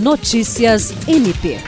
[0.00, 1.58] Notícias MP.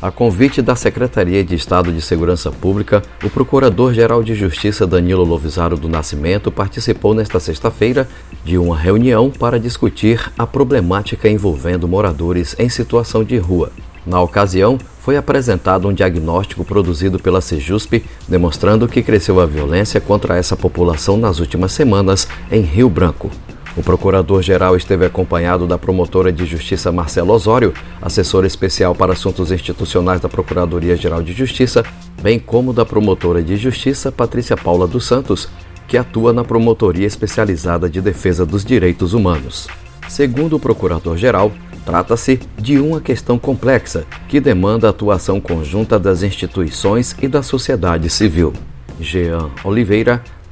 [0.00, 5.76] A convite da Secretaria de Estado de Segurança Pública, o Procurador-Geral de Justiça Danilo Lovisaro
[5.76, 8.08] do Nascimento participou nesta sexta-feira
[8.42, 13.70] de uma reunião para discutir a problemática envolvendo moradores em situação de rua.
[14.06, 20.38] Na ocasião, foi apresentado um diagnóstico produzido pela Sejusp, demonstrando que cresceu a violência contra
[20.38, 23.30] essa população nas últimas semanas em Rio Branco.
[23.78, 30.20] O procurador-geral esteve acompanhado da promotora de justiça Marcelo Osório, assessora especial para assuntos institucionais
[30.20, 31.84] da Procuradoria-Geral de Justiça,
[32.20, 35.48] bem como da promotora de justiça Patrícia Paula dos Santos,
[35.86, 39.68] que atua na Promotoria Especializada de Defesa dos Direitos Humanos.
[40.08, 41.52] Segundo o procurador-geral,
[41.86, 48.10] trata-se de uma questão complexa que demanda a atuação conjunta das instituições e da sociedade
[48.10, 48.52] civil.
[49.00, 50.20] Jean Oliveira,